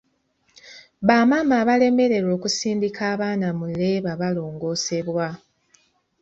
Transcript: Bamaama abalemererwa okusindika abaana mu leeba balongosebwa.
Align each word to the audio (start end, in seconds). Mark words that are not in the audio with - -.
Bamaama 1.07 1.53
abalemererwa 1.61 2.31
okusindika 2.37 3.01
abaana 3.13 3.47
mu 3.57 3.65
leeba 3.79 4.11
balongosebwa. 4.21 5.27